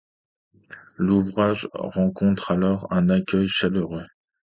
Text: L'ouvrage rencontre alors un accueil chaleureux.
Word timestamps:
L'ouvrage 0.97 1.69
rencontre 1.75 2.49
alors 2.49 2.87
un 2.91 3.11
accueil 3.11 3.47
chaleureux. 3.47 4.07